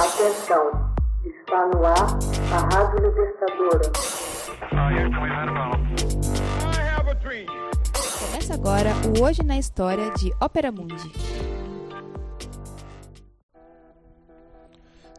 [0.00, 0.64] Atenção,
[1.26, 3.92] está no ar a Rádio Libertadora.
[8.18, 11.12] Começa agora o Hoje na História de Ópera Mundi.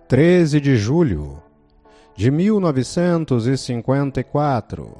[0.08, 1.44] 13 de julho
[2.16, 4.98] de 1954.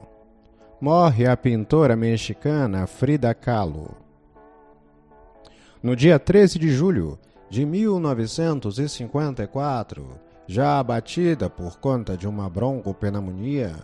[0.80, 3.98] Morre a pintora mexicana Frida Kahlo.
[5.82, 7.18] No dia 13 de julho
[7.52, 10.08] de 1954,
[10.48, 13.76] já abatida por conta de uma broncopneumonia,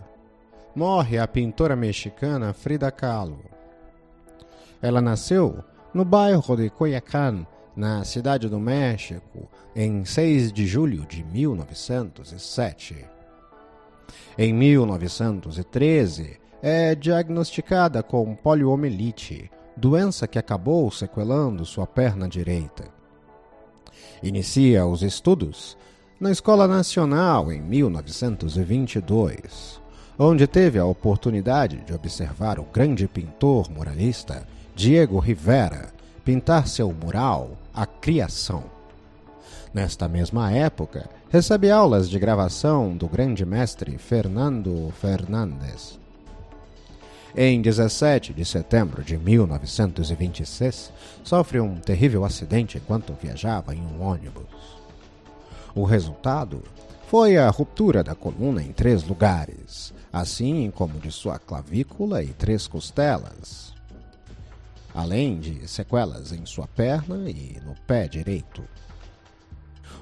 [0.74, 3.44] morre a pintora mexicana Frida Kahlo.
[4.80, 5.62] Ela nasceu
[5.92, 13.04] no bairro de Coyacán, na cidade do México, em 6 de julho de 1907.
[14.38, 22.96] Em 1913, é diagnosticada com poliomielite, doença que acabou sequelando sua perna direita.
[24.22, 25.76] Inicia os estudos
[26.18, 29.80] na Escola Nacional em 1922,
[30.18, 35.92] onde teve a oportunidade de observar o grande pintor muralista Diego Rivera
[36.24, 38.64] pintar seu mural A Criação.
[39.72, 45.96] Nesta mesma época, recebe aulas de gravação do grande mestre Fernando Fernandes.
[47.36, 54.46] Em 17 de setembro de 1926, sofre um terrível acidente enquanto viajava em um ônibus.
[55.74, 56.62] O resultado
[57.06, 62.66] foi a ruptura da coluna em três lugares, assim como de sua clavícula e três
[62.66, 63.74] costelas,
[64.94, 68.64] além de sequelas em sua perna e no pé direito.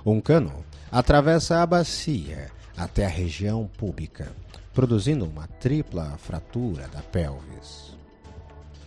[0.05, 4.29] Um cano atravessa a bacia até a região pública
[4.77, 7.97] produzindo uma tripla fratura da pelvis.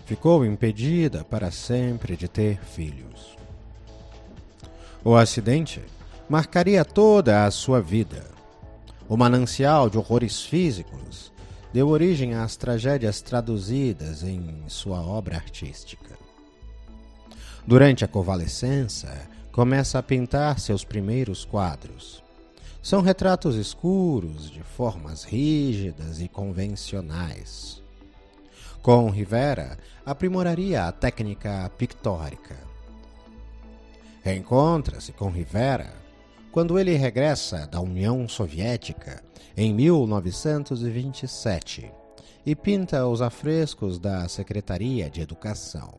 [0.05, 3.35] Ficou impedida para sempre de ter filhos.
[5.03, 5.81] O acidente
[6.29, 8.23] marcaria toda a sua vida.
[9.07, 11.31] O manancial de horrores físicos
[11.73, 16.15] deu origem às tragédias traduzidas em sua obra artística.
[17.65, 22.28] Durante a convalescença, começa a pintar seus primeiros quadros.
[22.81, 27.83] São retratos escuros, de formas rígidas e convencionais.
[28.81, 32.55] Com Rivera, aprimoraria a técnica pictórica.
[34.23, 35.93] Reencontra-se com Rivera
[36.53, 39.21] quando ele regressa da União Soviética
[39.57, 41.91] em 1927
[42.45, 45.95] e pinta os afrescos da Secretaria de Educação.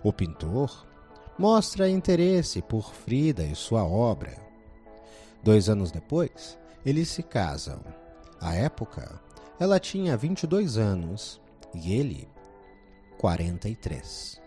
[0.00, 0.86] O pintor
[1.36, 4.51] mostra interesse por Frida e sua obra
[5.42, 7.80] Dois anos depois, eles se casam.
[8.40, 9.20] À época,
[9.58, 11.40] ela tinha 22 anos
[11.74, 12.28] e ele
[13.18, 14.40] 43.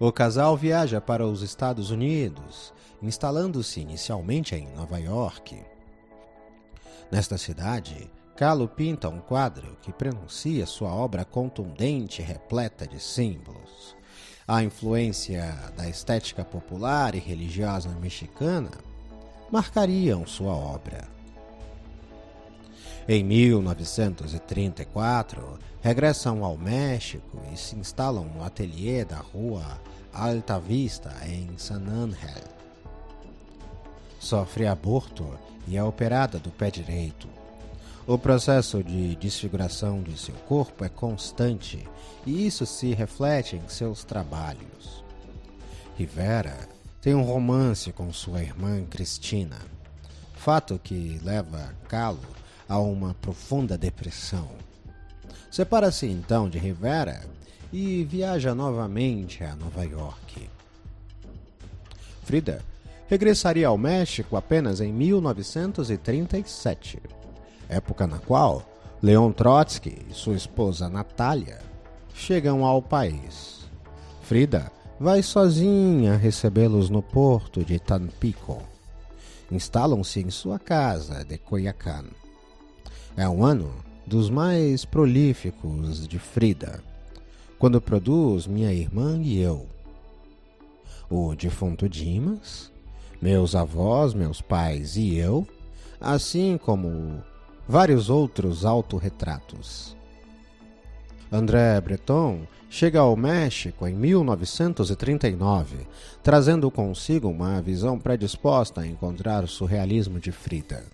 [0.00, 2.72] O casal viaja para os Estados Unidos,
[3.02, 5.62] instalando-se inicialmente em Nova York.
[7.10, 13.94] Nesta cidade, Kahlo pinta um quadro que pronuncia sua obra contundente e repleta de símbolos.
[14.48, 18.70] A influência da estética popular e religiosa mexicana
[19.52, 21.06] marcariam sua obra.
[23.06, 29.78] Em 1934, regressam ao México e se instalam no ateliê da rua
[30.10, 32.44] Alta Vista, em San Ángel.
[34.18, 37.28] Sofre aborto e é operada do pé direito.
[38.06, 41.86] O processo de desfiguração de seu corpo é constante
[42.24, 45.04] e isso se reflete em seus trabalhos.
[45.98, 46.56] Rivera
[47.02, 49.58] tem um romance com sua irmã Cristina,
[50.36, 52.20] fato que leva Calo
[52.68, 54.48] a uma profunda depressão.
[55.50, 57.24] Separa-se então de Rivera
[57.72, 60.48] e viaja novamente a Nova York.
[62.22, 62.64] Frida
[63.08, 67.02] regressaria ao México apenas em 1937,
[67.68, 68.64] época na qual
[69.02, 71.58] Leon Trotsky e sua esposa Natália
[72.14, 73.68] chegam ao país.
[74.22, 74.70] Frida
[75.02, 78.62] vai sozinha recebê-los no porto de Tampico.
[79.50, 82.04] Instalam-se em sua casa de Coyacán.
[83.16, 83.74] É um ano
[84.06, 86.80] dos mais prolíficos de Frida,
[87.58, 89.66] quando produz Minha Irmã e Eu.
[91.10, 92.70] O defunto Dimas,
[93.20, 95.44] meus avós, meus pais e eu,
[96.00, 97.20] assim como
[97.66, 99.96] vários outros autorretratos.
[101.32, 105.88] André Breton chega ao México em 1939,
[106.22, 110.84] trazendo consigo uma visão predisposta a encontrar o surrealismo de Frida.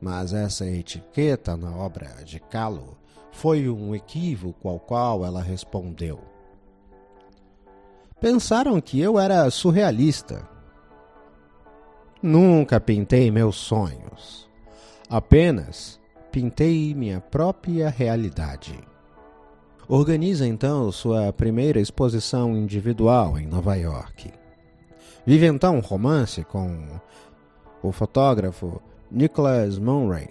[0.00, 2.96] Mas essa etiqueta na obra de Kahlo
[3.30, 6.18] foi um equívoco ao qual ela respondeu.
[8.18, 10.48] Pensaram que eu era surrealista.
[12.22, 14.48] Nunca pintei meus sonhos.
[15.10, 16.00] Apenas
[16.30, 18.91] pintei minha própria realidade.
[19.94, 24.32] Organiza então sua primeira exposição individual em Nova York.
[25.26, 26.98] Vive então um romance com
[27.82, 28.80] o fotógrafo
[29.10, 30.30] Nicholas Monroe.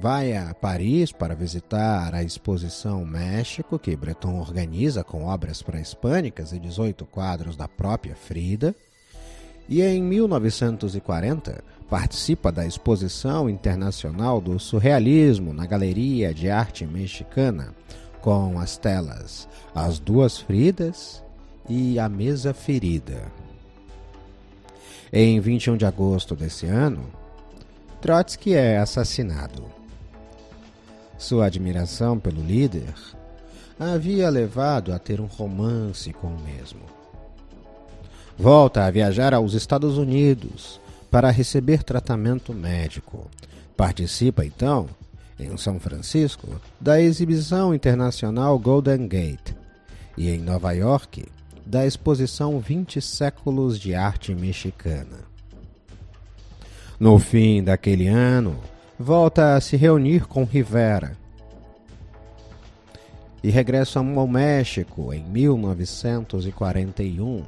[0.00, 6.58] Vai a Paris para visitar a exposição México que Breton organiza com obras pré-hispânicas e
[6.58, 8.74] 18 quadros da própria Frida.
[9.68, 17.72] E em 1940 participa da Exposição Internacional do Surrealismo na Galeria de Arte Mexicana,
[18.20, 21.22] com as telas As Duas Fridas
[21.68, 23.30] e A Mesa Ferida.
[25.12, 27.04] Em 21 de agosto desse ano,
[28.00, 29.64] Trotsky é assassinado.
[31.18, 32.94] Sua admiração pelo líder
[33.78, 36.80] havia levado a ter um romance com o mesmo.
[38.38, 40.80] Volta a viajar aos Estados Unidos
[41.10, 43.26] para receber tratamento médico.
[43.76, 44.88] Participa então,
[45.44, 49.54] em São Francisco, da exibição internacional Golden Gate
[50.16, 51.26] e em Nova York,
[51.64, 55.30] da exposição 20 séculos de arte mexicana.
[56.98, 58.58] No fim daquele ano,
[58.98, 61.16] volta a se reunir com Rivera
[63.42, 67.42] e regressa ao México em 1941,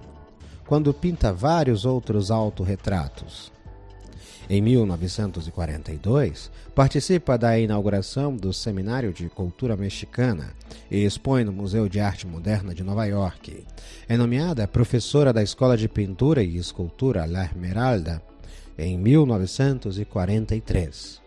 [0.67, 3.53] quando pinta vários outros autorretratos.
[4.53, 10.53] Em 1942, participa da inauguração do Seminário de Cultura Mexicana
[10.91, 13.65] e expõe no Museu de Arte Moderna de Nova York.
[14.07, 18.23] É nomeada professora da Escola de Pintura e Escultura La Esmeralda
[18.77, 21.23] em 1943.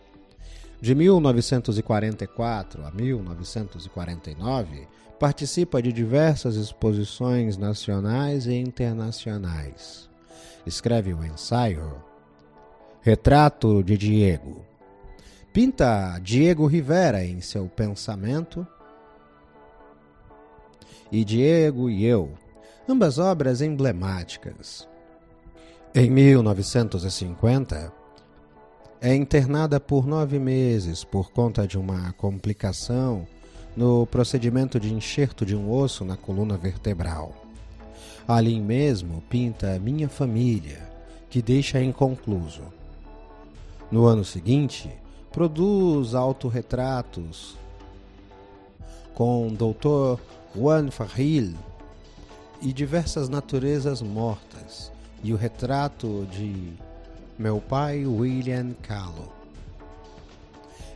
[0.79, 4.87] De 1944 a 1949,
[5.19, 10.07] participa de diversas exposições nacionais e internacionais.
[10.63, 11.91] Escreve o ensaio
[13.05, 14.65] Retrato de Diego.
[15.53, 18.65] Pinta Diego Rivera em seu pensamento
[21.11, 22.31] e Diego e eu,
[22.89, 24.89] ambas obras emblemáticas.
[25.93, 27.93] Em 1950,
[28.99, 33.27] é internada por nove meses por conta de uma complicação
[33.77, 37.35] no procedimento de enxerto de um osso na coluna vertebral.
[38.27, 40.89] Ali mesmo pinta Minha Família,
[41.29, 42.73] que deixa inconcluso.
[43.91, 44.89] No ano seguinte,
[45.31, 47.55] produz autorretratos
[49.13, 50.19] com Dr.
[50.55, 51.53] Juan Farril
[52.61, 54.91] e diversas naturezas mortas
[55.23, 56.73] e o retrato de
[57.37, 59.31] meu pai William Kahlo.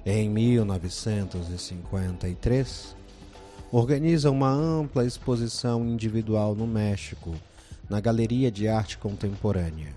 [0.05, 2.95] Em 1953,
[3.71, 7.35] organiza uma ampla exposição individual no México,
[7.87, 9.93] na Galeria de Arte Contemporânea.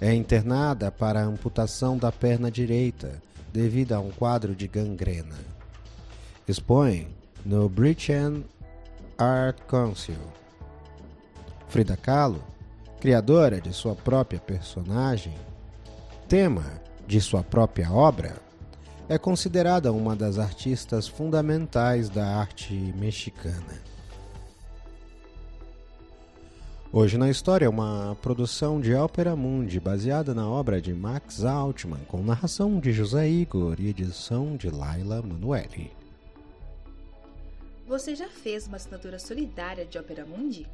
[0.00, 3.22] É internada para amputação da perna direita
[3.52, 5.36] devido a um quadro de gangrena.
[6.46, 7.08] Expõe
[7.44, 8.10] no British
[9.18, 10.16] Art Council.
[11.68, 12.42] Frida Kahlo
[13.00, 15.34] criadora de sua própria personagem,
[16.28, 16.64] tema
[17.06, 18.36] de sua própria obra,
[19.08, 23.80] é considerada uma das artistas fundamentais da arte mexicana.
[26.98, 32.02] Hoje na História é uma produção de Ópera Mundi baseada na obra de Max Altman,
[32.08, 35.92] com narração de José Igor e edição de Laila Manuelli.
[37.86, 40.66] Você já fez uma assinatura solidária de Ópera Mundi?